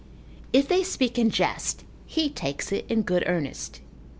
[0.51, 3.81] If they speak in jest, he takes it in good earnest.